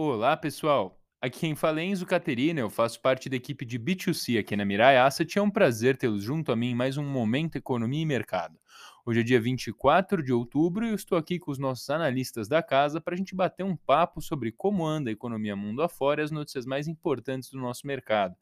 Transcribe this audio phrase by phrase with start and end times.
[0.00, 0.96] Olá, pessoal.
[1.20, 4.64] Aqui quem fala é Enzo Caterina, eu faço parte da equipe de B2C aqui na
[4.64, 8.02] Mirai Asset e é um prazer tê-los junto a mim em mais um Momento Economia
[8.02, 8.56] e Mercado.
[9.04, 12.62] Hoje é dia 24 de outubro e eu estou aqui com os nossos analistas da
[12.62, 16.24] casa para a gente bater um papo sobre como anda a economia mundo afora e
[16.24, 18.36] as notícias mais importantes do nosso mercado.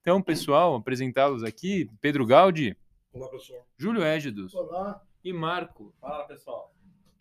[0.00, 2.76] Então, pessoal, apresentá-los aqui, Pedro Gaudi.
[3.12, 3.66] Olá, pessoal.
[3.76, 4.54] Júlio Égidos.
[4.54, 5.02] Olá.
[5.24, 5.92] E Marco.
[6.00, 6.72] Fala, pessoal.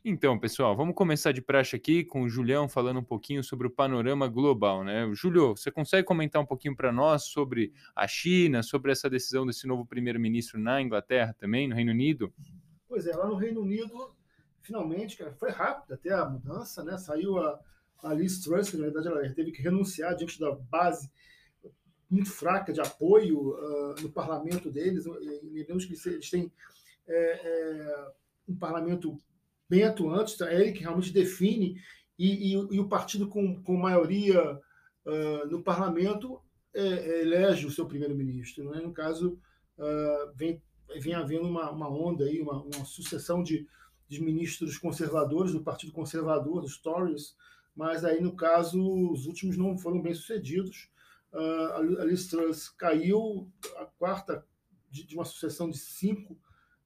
[0.04, 3.70] Então, pessoal, vamos começar de praxe aqui com o Julião falando um pouquinho sobre o
[3.70, 5.06] panorama global, né?
[5.14, 9.68] Júlio, você consegue comentar um pouquinho para nós sobre a China, sobre essa decisão desse
[9.68, 12.34] novo primeiro-ministro na Inglaterra também, no Reino Unido?
[12.88, 14.16] Pois é, lá no Reino Unido,
[14.62, 16.98] finalmente, cara, foi rápido até a mudança, né?
[16.98, 17.60] Saiu a,
[18.02, 21.12] a Liz Truss, que na verdade ela teve que renunciar diante da base
[22.10, 25.04] muito fraca de apoio uh, no parlamento deles.
[25.44, 26.50] Lembramos que eles têm
[27.06, 28.12] é, é,
[28.48, 29.20] um parlamento
[29.70, 31.80] bem atuante, é ele que realmente define,
[32.18, 34.60] e, e, e o partido com, com maioria
[35.06, 36.42] uh, no parlamento
[36.74, 38.70] é, é, elege o seu primeiro-ministro.
[38.72, 38.82] Né?
[38.82, 39.40] No caso,
[39.78, 40.62] uh, vem,
[41.00, 43.68] vem havendo uma, uma onda, aí, uma, uma sucessão de,
[44.08, 47.36] de ministros conservadores do Partido Conservador, dos Tories,
[47.76, 50.90] mas aí, no caso, os últimos não foram bem sucedidos.
[51.32, 54.44] Uh, a Liz Truss caiu, a quarta
[54.90, 56.38] de, de uma sucessão de cinco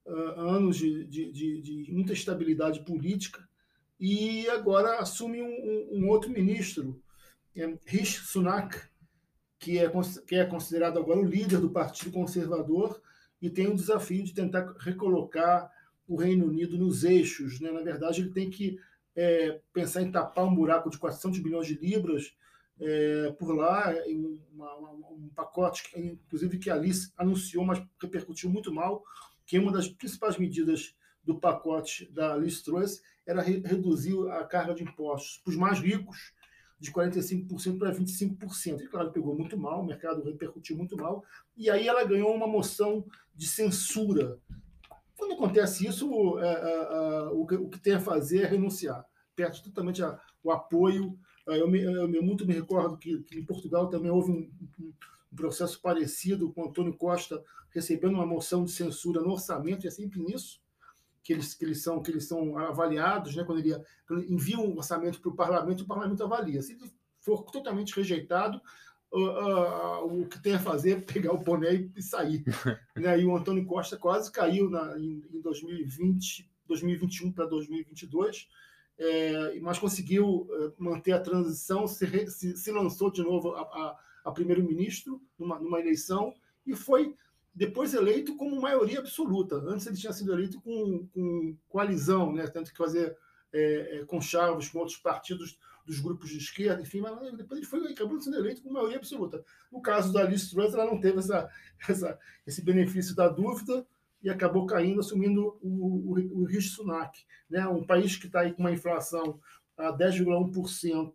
[0.06, 3.48] uh, anos de, de, de, de, muita estabilidade política,
[4.00, 7.02] e agora assume um, um outro ministro,
[7.56, 8.80] é, Rishi Sunak,
[9.60, 9.90] que é,
[10.28, 13.02] que é considerado agora o líder do Partido Conservador
[13.42, 15.72] e tem o desafio de tentar recolocar
[16.08, 17.60] o Reino Unido nos eixos.
[17.60, 17.72] Né?
[17.72, 18.78] Na verdade, ele tem que
[19.16, 22.36] é, pensar em tapar um buraco de 400 bilhões de libras
[22.80, 23.94] é, por lá,
[24.54, 29.04] uma, uma, um pacote, inclusive, que a Alice anunciou, mas repercutiu muito mal,
[29.46, 34.74] que uma das principais medidas do pacote da Liz Truss era re reduzir a carga
[34.74, 36.34] de impostos para os mais ricos
[36.80, 38.82] de 45% para 25%.
[38.82, 41.24] E claro, pegou muito mal, o mercado repercutiu muito mal,
[41.56, 44.38] e aí ela ganhou uma moção de censura.
[45.16, 49.06] Quando acontece isso, é, é, é, o, que, o, que, tem a fazer é renunciar.
[49.34, 51.18] Perde totalmente a, o apoio.
[51.48, 54.52] Eu, me, eu, muito me recordo que, que, em Portugal também houve um
[55.34, 59.92] um processo parecido com Antônio Costa recebendo uma moção de censura no orçamento, e é
[59.92, 60.62] sempre nisso
[61.24, 63.44] que eles, que eles, são, que eles são avaliados, né?
[63.44, 63.74] quando ele,
[64.06, 66.62] quando envia um orçamento para o parlamento, o parlamento avalia.
[66.62, 68.62] Se ele for totalmente rejeitado,
[69.12, 72.44] uh, uh, o que tem a fazer é pegar o boné e sair.
[72.96, 73.20] né?
[73.20, 78.48] E o Antônio Costa quase caiu na, em, em 2020, 2021 para 2022,
[78.96, 84.32] é, mas conseguiu manter a transição, se, se, se lançou de novo a, a a
[84.32, 86.34] primeiro-ministro numa, numa eleição
[86.66, 87.16] e foi
[87.54, 89.56] depois eleito como maioria absoluta.
[89.58, 92.48] Antes ele tinha sido eleito com, com coalizão, né?
[92.48, 93.16] tanto que fazer
[93.52, 97.92] é, é, conchavos com outros partidos dos grupos de esquerda, enfim, mas depois ele foi
[97.92, 99.44] acabou sendo eleito com maioria absoluta.
[99.72, 101.50] No caso da Liz Truss, ela não teve essa,
[101.88, 103.86] essa, esse benefício da dúvida
[104.24, 107.20] e acabou caindo, assumindo o, o, o Sunak,
[107.50, 107.68] né?
[107.68, 109.40] um país que está aí com uma inflação
[109.78, 111.12] a 10,1%,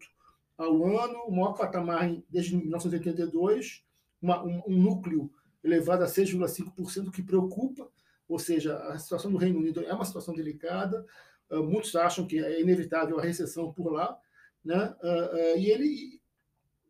[0.59, 3.85] ao ano, o maior patamar desde 1982,
[4.21, 5.31] uma, um, um, núcleo
[5.63, 7.89] elevado a 6,5%, que preocupa,
[8.29, 11.07] ou seja, a situação do Reino Unido é uma situação delicada,
[11.51, 14.19] uh, muitos acham que é inevitável a recessão por lá,
[14.65, 14.95] né?
[15.01, 16.21] Uh, uh, e ele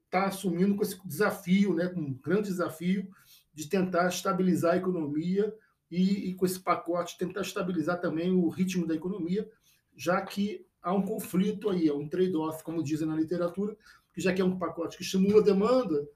[0.07, 3.07] está assumindo com esse desafio, né, com um grande desafio,
[3.53, 5.55] de tentar estabilizar a economia
[5.91, 9.47] e, e com esse pacote tentar estabilizar também o ritmo da economia,
[9.95, 13.77] já que há um conflito aí, é um trade-off, como dizem na literatura,
[14.13, 16.09] que já que é um pacote que estimula a demanda,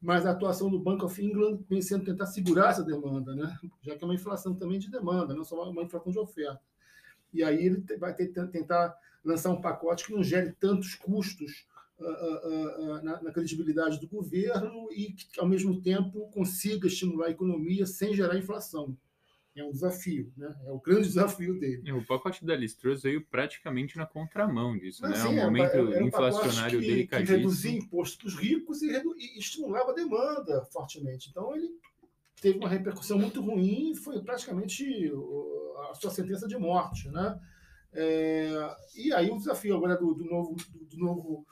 [0.00, 3.58] mas a atuação do Bank of England vem sendo tentar segurar essa demanda, né?
[3.82, 6.60] já que é uma inflação também de demanda, não só uma inflação de oferta.
[7.32, 11.66] E aí ele vai tentar lançar um pacote que não gere tantos custos
[11.98, 17.26] uh, uh, uh, na, na, credibilidade do governo e que, ao mesmo tempo, consiga estimular
[17.26, 18.96] a economia sem gerar inflação
[19.60, 20.54] é um desafio, né?
[20.66, 21.92] É o grande desafio dele.
[21.92, 25.16] O pacote da Listruz veio praticamente na contramão disso, Mas, né?
[25.16, 27.36] Sim, é um momento é, inflacionário que, delicadíssimo.
[27.36, 31.28] Que reduzia impostos para os ricos e, e, estimulava a demanda fortemente.
[31.30, 31.68] Então ele
[32.40, 35.12] teve uma repercussão muito ruim, foi praticamente
[35.90, 37.38] a sua sentença de morte, né?
[37.92, 41.46] É, e aí o desafio agora do, do novo, do, do novo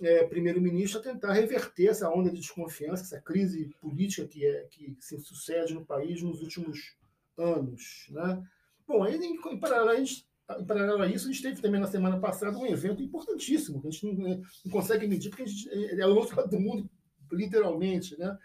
[0.00, 4.96] é, primeiro-ministro é tentar reverter essa onda de desconfiança, essa crise política que, é, que
[5.00, 6.96] se sucede no país nos últimos
[7.38, 8.06] anos.
[8.10, 8.42] Né?
[8.86, 10.26] Bom, aí, em, paralelo, a gente,
[10.58, 13.88] em paralelo a isso, a gente teve também na semana passada um evento importantíssimo, que
[13.88, 16.60] a gente não, né, não consegue medir, porque a gente, é o outro lado do
[16.60, 16.88] mundo,
[17.30, 18.36] literalmente, né?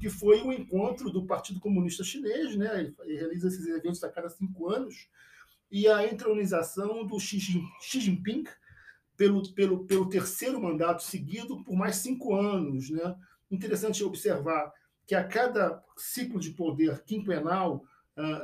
[0.00, 2.80] que foi o encontro do Partido Comunista Chinês, né?
[2.80, 5.08] ele, ele realiza esses eventos a cada cinco anos,
[5.70, 7.38] e a entronização do Xi,
[7.82, 8.44] Jinping
[9.16, 12.88] pelo, pelo, pelo terceiro mandato seguido por mais cinco anos.
[12.90, 13.14] Né?
[13.50, 14.72] Interessante observar
[15.06, 17.84] que a cada ciclo de poder quinquenal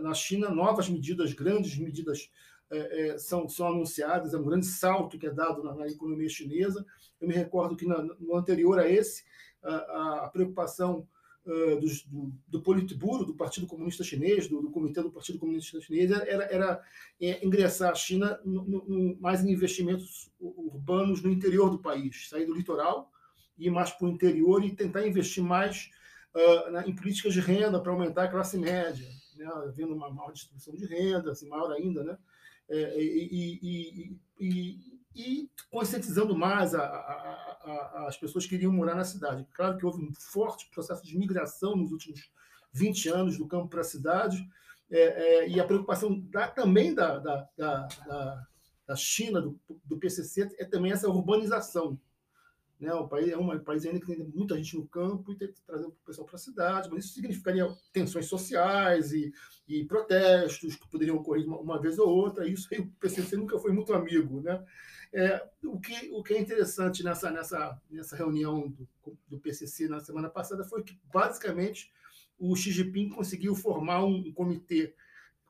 [0.00, 2.30] na China, novas medidas, grandes medidas
[2.70, 6.84] uh, são, são anunciadas, é um grande salto que é dado na, na economia chinesa.
[7.20, 9.24] Eu me recordo que na, no anterior a esse,
[9.62, 11.06] a, a preocupação
[11.46, 16.10] uh, do, do Politburo, do Partido Comunista Chinês, do, do, Comitê do Partido Comunista Chinês,
[16.10, 16.82] era, era
[17.20, 22.46] é, ingressar a China no, no, mais em investimentos urbanos no interior do país, sair
[22.46, 23.10] do litoral,
[23.58, 25.90] ir mais para o interior e tentar investir mais
[26.34, 30.32] uh, na, em políticas de renda para aumentar a classe média, né, havendo uma maior
[30.32, 32.19] distribuição de renda, assim, maior ainda, né?
[32.69, 38.94] É, e, e, e, e, conscientizando mais a, a, a, as pessoas que iriam morar
[38.94, 39.46] na cidade.
[39.52, 42.31] Claro que houve um forte processo de migração nos últimos
[42.72, 44.48] 20 anos do campo para a cidade,
[44.90, 48.46] é, é, e a preocupação da, também da, da, da,
[48.86, 51.98] da China, do, do, PCC, é também essa urbanização.
[52.84, 52.92] Né?
[52.94, 55.60] O país é um país ainda que tem muita gente no campo e tem que
[55.62, 59.32] trazer o pessoal para a cidade, mas isso significaria tensões sociais e,
[59.66, 62.46] e protestos que poderiam ocorrer uma, uma, vez ou outra.
[62.46, 64.40] E isso aí o PCC nunca foi muito amigo.
[64.40, 64.62] Né?
[65.12, 68.88] É, o, que, o que é interessante nessa, nessa, nessa reunião do,
[69.28, 71.90] do PCC na semana passada foi que, basicamente,
[72.38, 74.94] o Xi Jinping conseguiu formar um, um comitê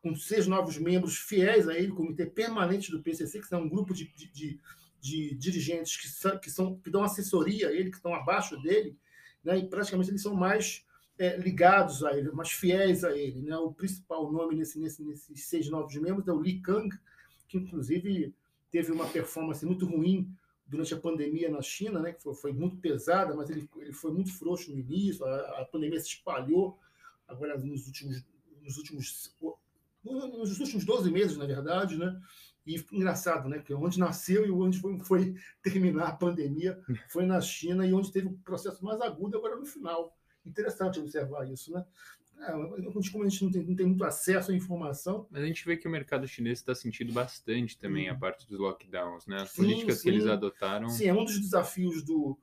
[0.05, 3.95] com seis novos membros fiéis a ele, comitê permanente do PCC, que é um grupo
[3.95, 4.61] de, de, de,
[5.05, 8.97] de dirigentes que, são, que, são, que dão assessoria a ele, que estão abaixo dele,
[9.45, 10.83] né, e praticamente eles são mais
[11.19, 13.43] é, ligados a ele, mais fiéis a ele.
[13.43, 13.55] Né?
[13.59, 16.89] O principal nome nesse, nesse, nesses seis novos membros é o Li Kang,
[17.47, 18.35] que inclusive
[18.71, 20.35] teve uma performance muito ruim
[20.67, 24.11] durante a pandemia na China, né, que foi, foi muito pesada, mas ele, ele foi
[24.11, 26.79] muito frouxo no início, a, a pandemia se espalhou
[27.29, 28.25] agora nos últimos,
[28.63, 29.37] nos últimos
[30.03, 32.21] nos últimos 12 meses, na verdade, né?
[32.67, 33.59] E engraçado, né?
[33.59, 38.13] Que onde nasceu e onde foi, foi terminar a pandemia foi na China e onde
[38.13, 40.17] teve o processo mais agudo agora no final.
[40.45, 41.85] Interessante observar isso, né?
[42.41, 42.53] É,
[43.11, 45.27] como a gente não tem, não tem, muito acesso à informação.
[45.31, 48.59] Mas a gente vê que o mercado chinês está sentindo bastante também a parte dos
[48.59, 49.43] lockdowns, né?
[49.43, 50.03] As sim, políticas sim.
[50.03, 50.89] que eles adotaram.
[50.89, 52.37] Sim, é um dos desafios do,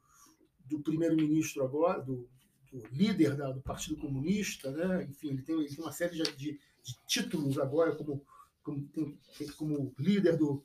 [0.65, 2.27] do primeiro-ministro agora, do,
[2.71, 5.03] do líder da, do Partido Comunista, né?
[5.03, 8.25] Enfim, ele tem, ele tem uma série de, de, de, títulos agora como,
[8.63, 9.17] como, tem,
[9.57, 10.63] como líder do,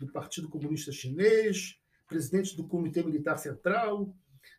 [0.00, 1.78] do Partido Comunista Chinês,
[2.08, 4.14] presidente do Comitê Militar Central,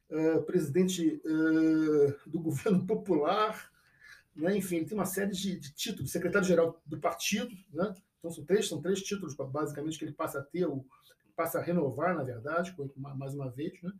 [0.09, 3.71] uh, presidente uh, do Governo Popular,
[4.35, 4.57] né?
[4.57, 7.95] enfim, ele tem uma série de, de títulos, secretário-geral do partido, né?
[8.19, 10.85] então são três, são três títulos, basicamente, que ele passa a ter, o,
[11.35, 13.81] passa a renovar, na verdade, mais uma vez.
[13.81, 13.91] Né?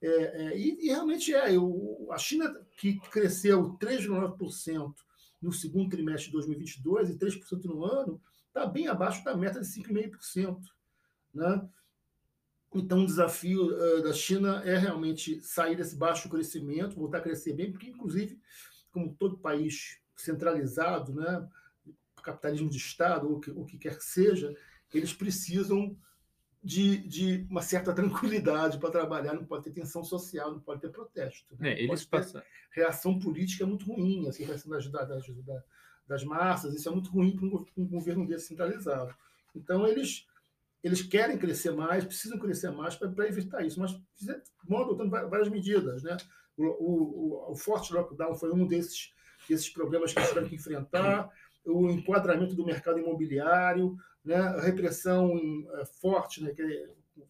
[0.00, 4.94] É, é, e, e, realmente é, o, a China, que cresceu 3,9%
[5.42, 9.66] no segundo trimestre de 2022 e 3% no ano, está bem abaixo da meta de
[9.66, 10.58] 5,5%.
[11.34, 11.68] Né?
[12.74, 17.54] Então, o desafio uh, da China é realmente sair desse baixo crescimento, voltar a crescer
[17.54, 18.40] bem, porque, inclusive,
[18.90, 21.48] como todo país centralizado, né,
[22.22, 24.54] capitalismo de Estado, ou o que, que quer que seja,
[24.94, 25.96] eles precisam
[26.62, 30.90] de, de uma certa tranquilidade para trabalhar, não pode ter tensão social, não pode ter
[30.90, 31.56] protesto.
[31.58, 31.72] Né?
[31.72, 32.42] É, eles passam...
[32.70, 35.26] Reação política é muito ruim, assim, reação das, das,
[36.06, 39.14] das massas, isso é muito ruim para um, um governo descentralizado.
[39.54, 40.26] Então, eles,
[40.82, 43.98] eles querem crescer mais, precisam crescer mais para evitar isso, mas
[44.66, 46.02] vão adotando várias medidas.
[46.02, 46.16] Né?
[46.56, 49.12] O, o, o, forte lockdown foi um desses,
[49.48, 51.30] desses problemas que eles tiveram que enfrentar,
[51.64, 54.60] o enquadramento do mercado imobiliário, né?
[54.60, 55.38] repressão
[55.74, 56.54] é, forte, né?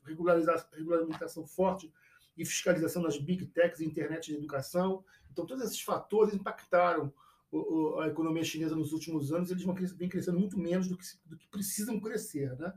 [0.05, 1.93] regulamentação forte
[2.37, 5.05] e fiscalização das big techs internet de educação.
[5.31, 7.13] Então, todos esses fatores impactaram
[8.01, 11.37] a economia chinesa nos últimos anos, eles vão vêm crescendo muito menos do que, do
[11.37, 12.57] que precisam crescer.
[12.57, 12.73] Né?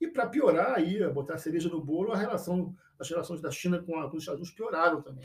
[0.00, 3.80] E para piorar, aí, botar a cereja no bolo, a relação, as relações da China
[3.80, 5.24] com, a, com os Estados Unidos pioraram também.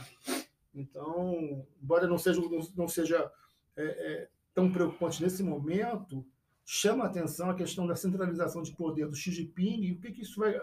[0.74, 3.32] Então, embora não seja, não, não seja
[3.76, 6.26] é, é, tão preocupante nesse momento,
[6.74, 10.10] chama a atenção a questão da centralização de poder do Xi Jinping e o que,
[10.10, 10.58] que isso vai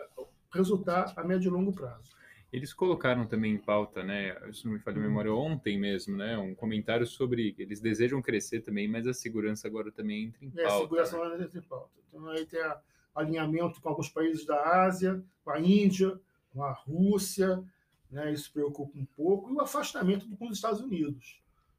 [0.50, 2.16] resultar a médio e longo prazo.
[2.50, 4.34] Eles colocaram também em pauta, né?
[4.54, 6.38] Se não me falha a memória, ontem mesmo, né?
[6.38, 10.62] Um comentário sobre eles desejam crescer também, mas a segurança agora também entra em pauta.
[10.62, 11.44] É, a segurança né?
[11.44, 11.90] entra em pauta.
[12.08, 12.80] Então aí tem a,
[13.14, 16.18] alinhamento com alguns países da Ásia, com a Índia,
[16.54, 17.62] com a Rússia,
[18.10, 18.32] né?
[18.32, 21.38] Isso preocupa um pouco e o afastamento com os Estados Unidos.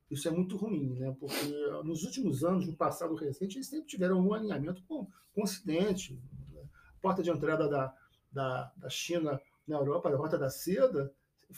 [0.10, 1.16] Isso é muito ruim, né?
[1.20, 5.44] porque nos últimos anos, no passado recente, eles sempre tiveram um alinhamento com, com o
[5.44, 6.20] Ocidente.
[6.58, 7.94] A porta de entrada da,
[8.32, 11.14] da, da China na Europa, a rota da seda,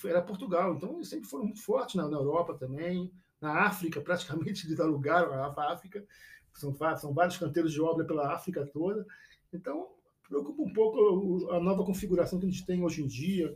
[0.06, 0.74] era Portugal.
[0.76, 3.12] Então, eles sempre foram muito fortes na, na Europa também.
[3.40, 6.06] Na África, praticamente, eles alugaram a África.
[6.54, 9.06] São, são vários canteiros de obra pela África toda.
[9.54, 9.90] Então,
[10.32, 13.54] Preocupa um pouco a nova configuração que a gente tem hoje em dia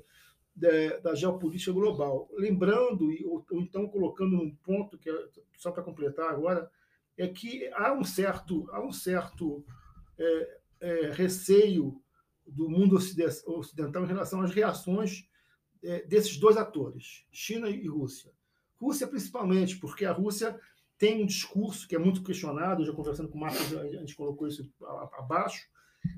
[0.56, 2.30] da, da geopolítica global.
[2.34, 6.70] Lembrando, ou, ou, então colocando um ponto, que é, só para completar agora,
[7.18, 9.66] é que há um certo, há um certo
[10.18, 12.02] é, é, receio
[12.46, 15.28] do mundo ocidental em relação às reações
[15.84, 18.32] é, desses dois atores, China e Rússia.
[18.76, 20.60] Rússia, principalmente, porque a Rússia
[20.98, 24.48] tem um discurso que é muito questionado, já conversando com o Marcos, a gente colocou
[24.48, 24.70] isso
[25.18, 25.68] abaixo,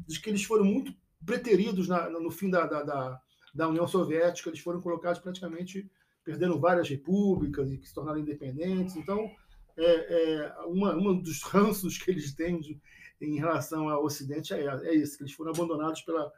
[0.05, 0.93] de que eles foram muito
[1.25, 3.21] preteridos na, no fim da, da, da,
[3.57, 5.89] da, União Soviética, eles foram colocados praticamente,
[6.23, 8.95] perdendo várias repúblicas e que se tornaram independentes.
[8.95, 9.29] Então,
[9.75, 12.79] é, é uma, uma dos ranços que eles têm de,
[13.19, 16.31] em relação ao Ocidente é, é esse, que eles foram abandonados pela,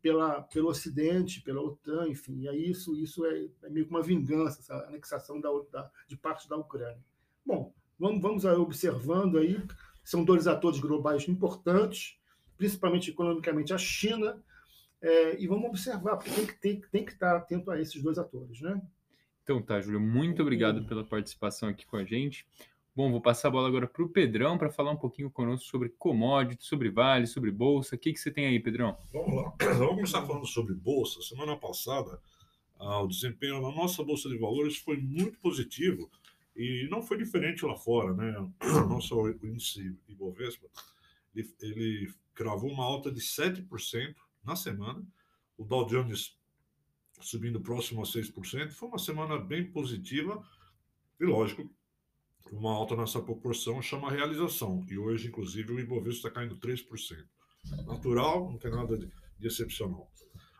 [0.00, 2.40] pela, pelo Ocidente, pela OTAN, enfim.
[2.40, 6.16] E aí isso, isso é, é meio que uma vingança, essa anexação da, da, de
[6.16, 7.04] parte da Ucrânia.
[7.44, 9.62] Bom, vamos, vamos observando aí,
[10.02, 12.18] são dois atores globais importantes,
[12.56, 14.42] principalmente economicamente a China,
[15.02, 18.16] é, e vamos observar, porque tem que, tem, tem que estar atento a esses dois
[18.18, 18.80] atores, né?
[19.42, 22.46] Então tá, Júlio, muito obrigado pela participação aqui com a gente.
[22.94, 25.88] Bom, vou passar a bola agora para o Pedrão para falar um pouquinho conosco sobre
[25.88, 27.96] commodities, sobre vale, sobre bolsa.
[27.96, 28.96] O que, que você tem aí, Pedrão?
[29.12, 29.52] Vamos lá.
[29.78, 31.20] Vamos começar falando sobre bolsa.
[31.22, 32.20] Semana passada,
[32.78, 36.10] ah, o desempenho na nossa bolsa de valores foi muito positivo
[36.54, 38.36] e não foi diferente lá fora, né?
[38.84, 40.68] O nosso índice Ibovespa,
[41.34, 45.06] ele, ele cravou uma alta de 7% na semana.
[45.56, 46.36] O Dow Jones
[47.20, 48.72] subindo próximo a 6%.
[48.72, 50.42] Foi uma semana bem positiva
[51.20, 51.70] e, lógico,
[52.50, 54.84] uma alta nessa proporção chama realização.
[54.90, 57.26] E hoje, inclusive, o Ibovespa está caindo 3%.
[57.86, 60.10] Natural, não tem nada de, de excepcional.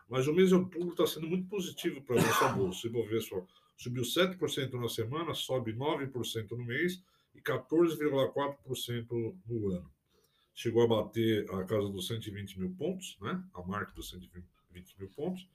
[0.09, 2.87] Mas o mês de outubro está sendo muito positivo para a nossa bolsa.
[2.87, 7.03] O Ibovespa subiu 7% na semana, sobe 9% no mês
[7.35, 9.91] e 14,4% no ano.
[10.53, 13.43] Chegou a bater a casa dos 120 mil pontos, né?
[13.53, 15.47] a marca dos 120 mil pontos.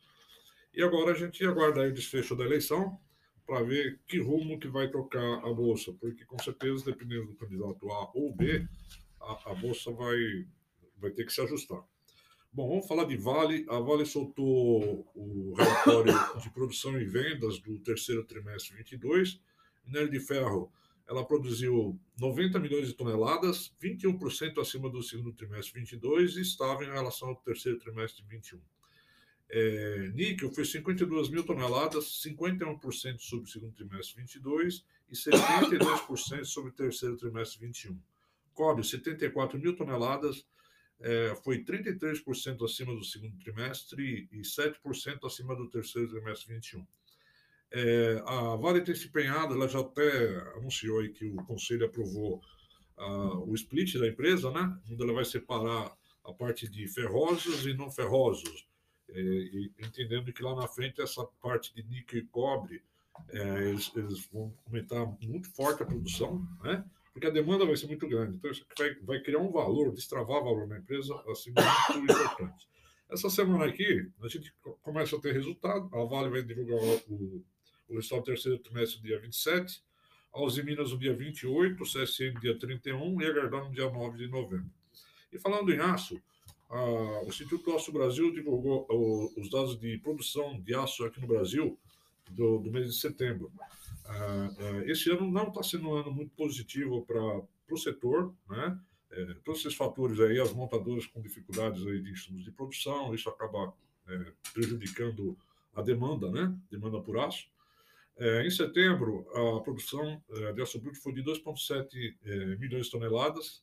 [0.74, 2.98] E agora a gente aguarda o desfecho da eleição
[3.46, 7.90] para ver que rumo que vai tocar a bolsa, porque com certeza, dependendo do candidato
[7.90, 8.66] A ou B,
[9.20, 10.46] a, a bolsa vai,
[10.98, 11.82] vai ter que se ajustar.
[12.52, 13.64] Bom, vamos falar de Vale.
[13.68, 16.12] A Vale soltou o relatório
[16.42, 19.40] de produção e vendas do terceiro trimestre 22.
[19.86, 20.70] Minério de ferro,
[21.08, 26.92] ela produziu 90 milhões de toneladas, 21% acima do segundo trimestre 22 e estável em
[26.92, 28.60] relação ao terceiro trimestre 21.
[29.50, 36.70] É, níquel foi 52 mil toneladas, 51% sobre o segundo trimestre 22 e 72% sobre
[36.70, 37.98] o terceiro trimestre 21.
[38.52, 40.46] Cobre, 74 mil toneladas,
[41.00, 46.86] é, foi 33% acima do segundo trimestre e 7% acima do terceiro trimestre 21.
[47.70, 52.40] É, a Vale tem se empenhado, ela já até anunciou aí que o conselho aprovou
[52.96, 54.76] uh, o split da empresa, né?
[54.90, 55.92] Onde ela vai separar
[56.24, 58.66] a parte de ferrosos e não ferrosos
[59.10, 62.82] é, e entendendo que lá na frente essa parte de níquel e cobre
[63.30, 66.84] é, eles, eles, vão aumentar muito forte a produção, né?
[67.12, 68.36] Porque a demanda vai ser muito grande.
[68.36, 71.52] Então isso vai, vai criar um valor, destravar valor na empresa, assim
[71.96, 72.68] muito importante.
[73.10, 75.88] Essa semana aqui a gente começa a ter resultado.
[75.92, 77.44] A Vale vai divulgar o,
[77.88, 79.82] o do terceiro trimestre dia 27,
[80.32, 83.90] a Uzi Minas no dia 28, o CSN dia 31 e a Gerdau no dia
[83.90, 84.70] 9 de novembro.
[85.32, 86.20] E falando em aço,
[86.70, 88.86] o Instituto Aço Brasil divulgou
[89.36, 91.78] os dados de produção de aço aqui no Brasil
[92.30, 93.50] do, do mês de setembro.
[94.86, 98.78] esse ano não está sendo um ano muito positivo para o setor, né?
[99.10, 103.28] É, todos esses fatores aí, as montadoras com dificuldades aí de insumos de produção, isso
[103.30, 103.72] acaba
[104.06, 105.34] é, prejudicando
[105.74, 106.54] a demanda, né?
[106.70, 107.48] Demanda por aço.
[108.18, 113.62] É, em setembro, a produção é, de bruto foi de 2,7 é, milhões de toneladas,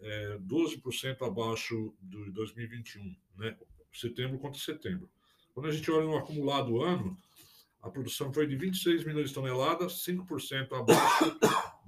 [0.00, 3.54] é, 12% abaixo de 2021, né?
[3.92, 5.10] setembro contra setembro.
[5.52, 7.18] Quando a gente olha no acumulado ano,
[7.82, 11.38] a produção foi de 26 milhões de toneladas, 5% abaixo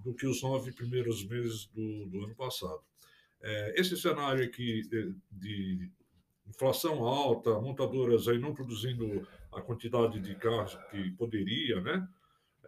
[0.04, 2.82] do que os nove primeiros meses do, do ano passado.
[3.74, 4.82] Esse cenário aqui
[5.30, 5.90] de,
[6.46, 12.08] inflação alta, montadoras aí não produzindo a quantidade de carros que poderia, né?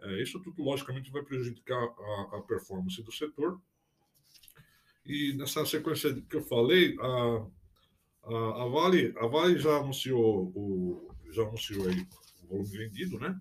[0.01, 3.59] É, isso tudo, logicamente, vai prejudicar a, a performance do setor
[5.05, 7.45] e nessa sequência que eu falei, a,
[8.23, 12.07] a, a, Vale, a Vale já anunciou o já anunciou aí
[12.43, 13.39] o volume vendido, né?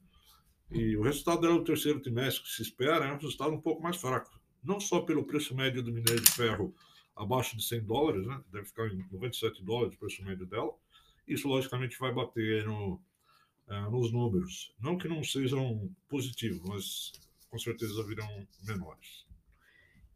[0.70, 3.82] E o resultado dela no terceiro trimestre que se espera é um resultado um pouco
[3.82, 6.74] mais fraco, não só pelo preço médio do minério de ferro
[7.16, 8.42] abaixo de 100 dólares, né?
[8.50, 10.72] Deve ficar em 97 dólares o preço médio dela.
[11.26, 13.00] Isso logicamente vai bater no,
[13.68, 17.12] uh, nos números, não que não sejam positivos, mas
[17.48, 19.24] com certeza virão menores.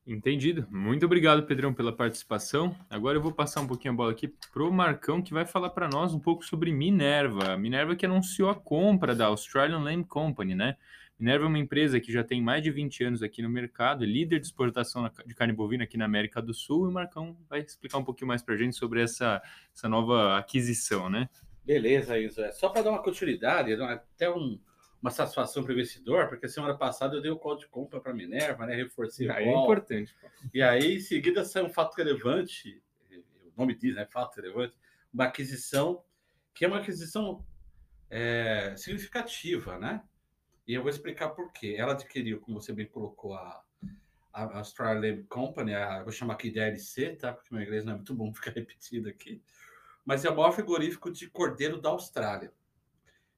[0.07, 0.67] Entendido.
[0.71, 2.75] Muito obrigado, Pedrão, pela participação.
[2.89, 5.87] Agora eu vou passar um pouquinho a bola aqui pro Marcão, que vai falar para
[5.87, 7.59] nós um pouco sobre Minerva.
[7.59, 10.79] Minerva que anunciou a compra da Australian Lamb Company, né?
[11.19, 14.07] Minerva é uma empresa que já tem mais de 20 anos aqui no mercado, é
[14.07, 17.61] líder de exportação de carne bovina aqui na América do Sul, e o Marcão vai
[17.61, 19.43] explicar um pouquinho mais para a gente sobre essa,
[19.75, 21.29] essa nova aquisição, né?
[21.65, 22.47] Beleza, Isa.
[22.47, 24.61] É só para dar uma continuidade, até um,
[25.03, 28.13] uma satisfação para o investidor, porque semana passada eu dei o código de compra para
[28.13, 28.77] a Minerva, né?
[28.77, 30.15] Reforcei aí o É importante.
[30.21, 30.29] Pô.
[30.55, 34.07] E aí, em seguida, saiu um fato relevante, o nome diz, né?
[34.07, 34.75] Fato relevante,
[35.13, 36.03] uma aquisição
[36.55, 37.45] que é uma aquisição
[38.11, 40.03] é, significativa, né?
[40.69, 41.77] E eu vou explicar por quê.
[41.79, 43.65] Ela adquiriu, como você bem colocou, a,
[44.35, 47.33] a Australian Company, a, vou chamar aqui de tá?
[47.33, 49.43] Porque meu inglês não é muito bom ficar repetido aqui.
[50.05, 52.53] Mas é o maior frigorífico de cordeiro da Austrália.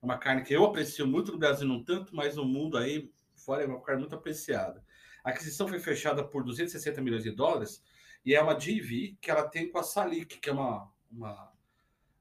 [0.02, 3.08] É uma carne que eu aprecio muito no Brasil, não tanto, mas no mundo aí
[3.36, 4.84] fora é uma carne muito apreciada.
[5.22, 7.80] A aquisição foi fechada por 260 milhões de dólares
[8.24, 11.52] e é uma JV que ela tem com a Salik, que é uma, uma,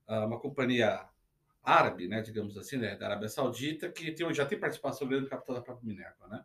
[0.07, 1.08] ah, uma companhia
[1.69, 5.29] árabe, né, digamos assim, né, da Arábia Saudita, que tem, já tem participação grande no
[5.29, 6.27] capital da própria Minerva.
[6.27, 6.43] Né?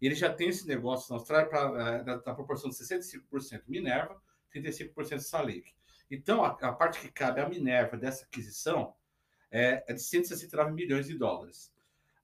[0.00, 4.20] E ele já tem esse negócio na Austrália pra, da, da proporção de 65% Minerva,
[4.54, 5.72] 35% Salik.
[6.10, 8.94] Então, a, a, parte que cabe à Minerva dessa aquisição
[9.50, 11.72] é, é de 169 milhões de dólares.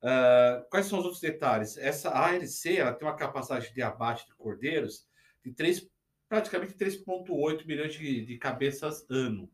[0.03, 1.77] Uh, quais são os outros detalhes?
[1.77, 5.07] Essa ARC ela tem uma capacidade de abate de cordeiros
[5.45, 5.89] de 3,
[6.29, 9.51] praticamente 3,8 milhões de, de, cabeças ano.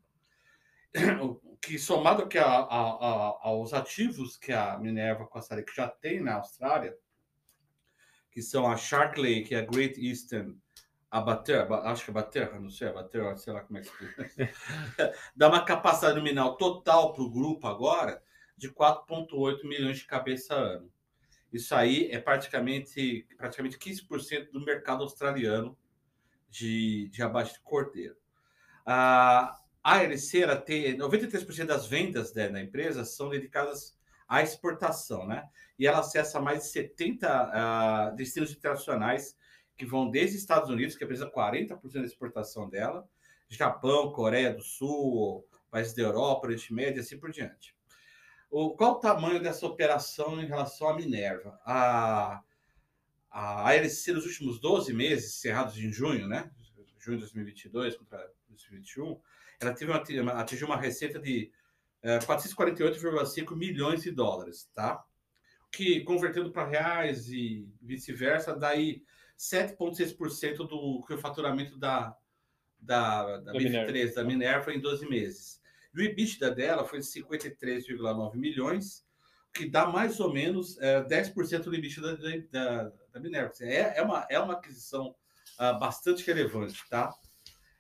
[1.66, 6.20] Que somado aqui a, a, a, aos ativos que a Minerva Costa Rica já tem
[6.20, 6.96] na Austrália,
[8.30, 10.56] que são a Shark Lake a Great Eastern
[11.10, 14.54] Abater, acho que é Abater, não sei, Abater, sei lá como é que se
[15.34, 18.22] dá uma capacidade nominal total para o grupo agora
[18.56, 20.88] de 4,8 milhões de cabeça ano.
[21.52, 25.76] Isso aí é praticamente, praticamente 15% do mercado australiano
[26.48, 28.16] de, de abate de cordeiro.
[28.84, 33.96] A, a LC tem 93% das vendas né, da empresa são dedicadas
[34.26, 35.48] à exportação, né?
[35.78, 39.36] E ela acessa mais de 70 uh, ah, destinos internacionais
[39.76, 43.08] que vão desde Estados Unidos, que representa 40% da exportação dela,
[43.48, 47.72] Japão, Coreia do Sul, países da Europa, Oriente Médio assim por diante.
[48.50, 51.60] O, qual o tamanho dessa operação em relação à Minerva?
[51.64, 52.42] A,
[53.30, 56.50] a ALC nos últimos 12 meses, encerrados em junho, né?
[56.98, 59.20] Junho de 2022 contra 2021,
[59.60, 61.50] ela teve uma, atingiu uma receita de
[62.02, 65.04] é, 448,5 milhões de dólares, tá?
[65.72, 69.02] Que convertendo para reais e vice-versa, daí
[69.38, 72.16] 7,6% do que o faturamento da,
[72.78, 74.14] da, da, da Minerva.
[74.14, 75.60] da Minerva em 12 meses.
[75.94, 79.04] E o EBITDA dela foi de 53,9 milhões,
[79.52, 83.52] que dá mais ou menos é, 10% do EBITDA da, da, da Minerva.
[83.60, 85.14] É, é, uma, é uma aquisição
[85.58, 87.12] uh, bastante relevante, tá?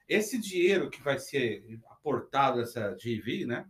[0.08, 3.66] Esse dinheiro que vai ser aportado nessa JV, né?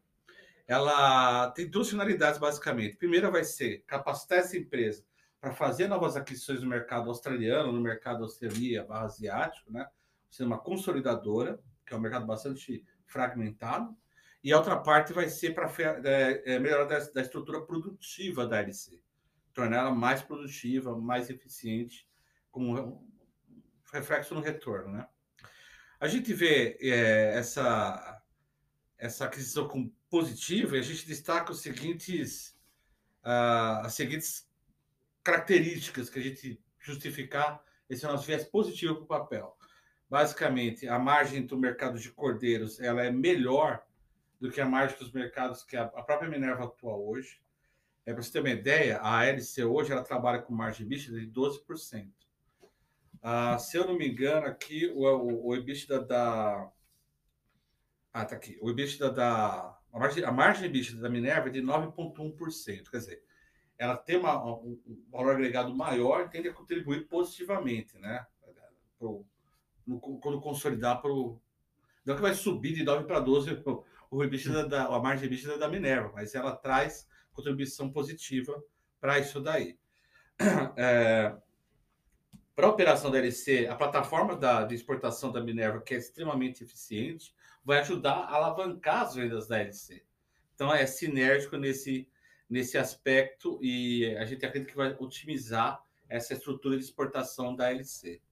[0.66, 2.96] Ela tem duas finalidades, basicamente.
[2.96, 5.04] Primeira vai ser capacitar essa empresa
[5.40, 9.88] para fazer novas aquisições no mercado australiano, no mercado Oceania barra asiático, né?
[10.30, 13.96] Ser uma consolidadora, que é um mercado bastante fragmentado.
[14.42, 15.70] E a outra parte vai ser para
[16.04, 19.00] é, é, melhorar da, da, estrutura produtiva da LC,
[19.52, 22.08] torná-la mais produtiva, mais eficiente,
[22.50, 23.04] com
[23.92, 25.08] reflexo no retorno, né?
[25.98, 28.22] A gente vê é, essa,
[28.98, 32.56] essa aquisição como positiva e a gente destaca os seguintes,
[33.24, 34.48] uh, as seguintes
[35.22, 39.56] características que a gente justificar esse nosso viés positivo para o papel.
[40.08, 43.84] Basicamente, a margem do mercado de cordeiros ela é melhor
[44.40, 47.40] do que a margem dos mercados que a, própria Minerva atua hoje.
[48.04, 51.26] É, para você ter uma ideia, a LC hoje ela trabalha com margem EBITDA de
[51.26, 52.08] 12%.
[53.28, 56.70] Ah, se eu não me engano, aqui o, o, o EBITDA da.
[58.12, 58.56] Ah, tá aqui.
[58.62, 59.76] O EBITDA da.
[59.92, 62.88] A margem, a margem EBITDA da Minerva é de 9,1%.
[62.88, 63.24] Quer dizer,
[63.76, 68.24] ela tem uma, um, valor agregado maior tende a contribuir positivamente, né?
[68.96, 69.26] Pro,
[69.84, 71.42] no, quando consolidar para o.
[72.04, 73.60] Não que vai subir de 9 para 12
[74.08, 78.62] o, EBITDA da, a margem EBITDA da Minerva, mas ela traz contribuição positiva
[79.00, 79.76] para isso daí.
[80.76, 81.34] É,
[82.56, 86.64] para a operação da LC, a plataforma da, de exportação da Minerva, que é extremamente
[86.64, 90.02] eficiente, vai ajudar a alavancar as vendas da LC.
[90.54, 92.08] Então, é sinérgico nesse,
[92.48, 98.22] nesse aspecto e a gente acredita que vai otimizar essa estrutura de exportação da LC.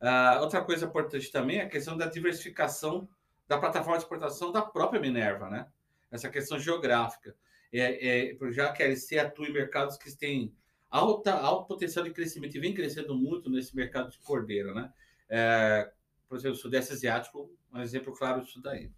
[0.00, 3.06] Uh, ah, outra coisa importante também é a questão da diversificação
[3.46, 5.66] da plataforma de exportação da própria Minerva, né?
[6.10, 7.36] Essa questão geográfica.
[7.70, 10.54] É, é, já que a LC atua em mercados que têm
[10.90, 14.92] alta, alto potencial de crescimento e vem crescendo muito nesse mercado de cordeiro, né?
[15.28, 15.90] É,
[16.28, 18.90] por exemplo, o Sudeste Asiático, um exemplo claro disso daí.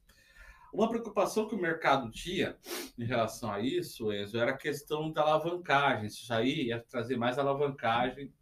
[0.73, 2.57] Uma preocupação que o mercado tinha
[2.99, 6.07] em relação a isso, Enzo, era a questão da alavancagem.
[6.07, 8.33] Isso aí ia trazer mais alavancagem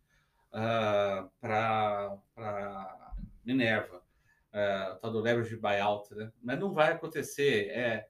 [0.52, 2.16] uh, para
[3.44, 6.30] Minerva, uh, tal do leverage buyout, né?
[6.40, 7.68] Mas não vai acontecer.
[7.70, 8.08] É,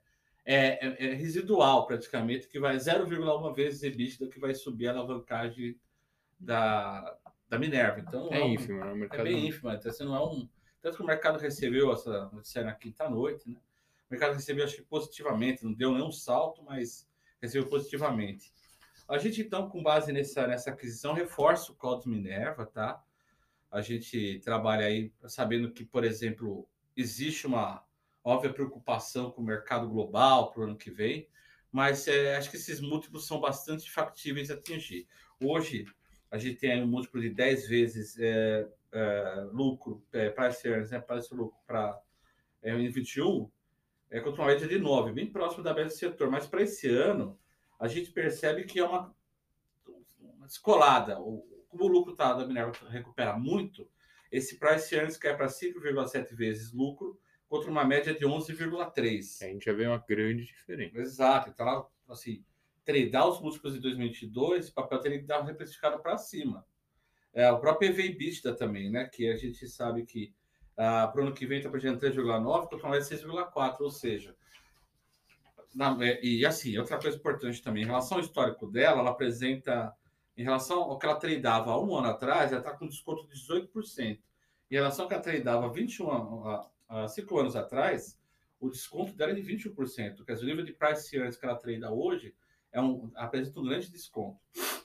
[0.52, 5.78] é, é, é residual, praticamente, que vai 0,1 vezes EBITDA que vai subir a alavancagem
[6.40, 7.16] da,
[7.48, 8.00] da Minerva.
[8.00, 8.92] Então, é, é um, ínfimo, né?
[8.92, 9.20] O mercado...
[9.20, 9.70] É bem ínfimo.
[9.70, 10.48] Então, assim, não é um...
[10.82, 13.56] Tanto que o mercado recebeu essa notícia na quinta-noite, né?
[14.08, 17.08] O mercado recebeu, acho que positivamente, não deu nenhum salto, mas
[17.40, 18.52] recebeu positivamente.
[19.08, 23.00] A gente, então, com base nessa, nessa aquisição, reforça o Cloud Minerva, tá?
[23.70, 27.84] A gente trabalha aí sabendo que, por exemplo, existe uma
[28.22, 31.28] óbvia preocupação com o mercado global para o ano que vem,
[31.72, 35.06] mas é, acho que esses múltiplos são bastante factíveis de atingir.
[35.40, 35.86] Hoje,
[36.30, 41.00] a gente tem um múltiplo de 10 vezes é, é, lucro, é, price earnings, né,
[41.00, 42.00] price lucro para
[42.62, 43.50] é, em 21,
[44.10, 46.30] é contra uma média de 9, bem próximo da média do setor.
[46.30, 47.38] Mas para esse ano,
[47.78, 49.14] a gente percebe que é uma,
[50.18, 51.20] uma descolada.
[51.20, 53.88] O, como o lucro tá, da Minerva recupera muito,
[54.30, 57.18] esse price earnings cai para 5,7 vezes lucro
[57.50, 59.42] contra uma média de 11,3.
[59.42, 60.96] A gente já vê uma grande diferença.
[60.96, 61.50] Exato.
[61.50, 62.44] Então, assim,
[62.84, 66.64] tradar os múltiplos de 2022, o papel teria que dar uma reprecificada para cima.
[67.34, 69.04] É, o próprio EV EBITDA também, né?
[69.12, 70.32] Que a gente sabe que
[70.76, 74.36] ah, para o ano que vem está projetando 3,9, para o ano 6,4, ou seja,
[75.74, 79.92] na, é, e assim, outra coisa importante também, em relação ao histórico dela, ela apresenta,
[80.36, 83.34] em relação ao que ela tradeava há um ano atrás, ela está com desconto de
[83.34, 84.20] 18%.
[84.70, 88.20] Em relação ao que ela tradeava 21 a 5 anos atrás,
[88.60, 90.24] o desconto dela é de 21%.
[90.24, 92.34] Quer dizer, o nível de price earnings que ela trade hoje
[92.70, 94.38] é um, apresenta um grande desconto.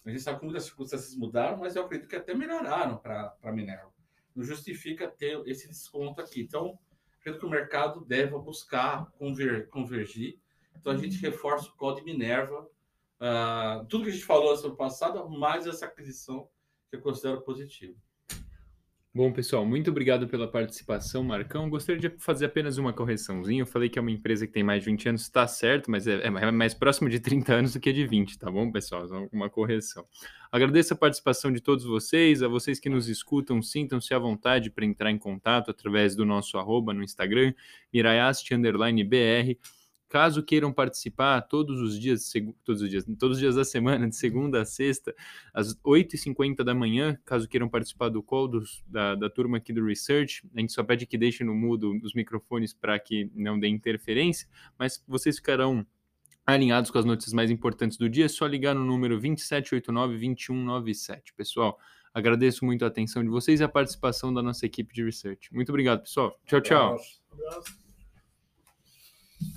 [0.06, 3.52] A gente sabe que muitas circunstâncias mudaram, mas eu acredito que até melhoraram para a
[3.52, 3.96] Minerva
[4.36, 6.41] não justifica ter esse desconto aqui.
[6.41, 6.78] Então,
[7.20, 10.38] acredito que o mercado deve buscar conver, convergir.
[10.76, 12.70] Então, a gente reforça o código Minerva.
[13.15, 16.50] Uh, tudo que a gente falou no passado, mais essa aquisição
[16.89, 17.98] que eu considero positivo.
[19.15, 21.69] Bom, pessoal, muito obrigado pela participação, Marcão.
[21.69, 23.62] Gostaria de fazer apenas uma correçãozinha.
[23.62, 26.06] Eu falei que é uma empresa que tem mais de 20 anos, está certo, mas
[26.06, 29.08] é, é, mais próximo de 30 anos do que de 20, tá bom, pessoal?
[29.32, 30.06] Uma correção.
[30.51, 34.84] Agradeço a participação de todos vocês, a vocês que nos escutam, sintam-se à vontade para
[34.84, 37.54] entrar em contato através do nosso arroba no Instagram,
[37.93, 39.58] miraiast_br
[40.15, 42.32] Caso queiram participar todos os dias,
[42.63, 45.13] todos os dias, todos os dias da semana, de segunda a sexta,
[45.54, 49.86] às 8h50 da manhã, caso queiram participar do call dos, da, da turma aqui do
[49.86, 53.67] Research, a gente só pede que deixem no mudo os microfones para que não dê
[53.67, 54.47] interferência,
[54.80, 55.86] mas vocês ficarão
[56.47, 61.34] alinhados com as notícias mais importantes do dia, é só ligar no número 2789-2197.
[61.36, 61.78] Pessoal,
[62.13, 65.54] agradeço muito a atenção de vocês e a participação da nossa equipe de research.
[65.54, 66.39] Muito obrigado, pessoal.
[66.45, 66.97] Tchau, tchau.
[67.34, 67.85] Um abraço.